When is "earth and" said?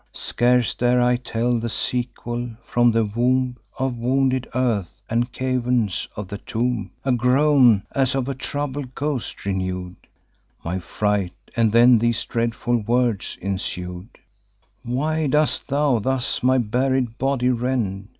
4.55-5.31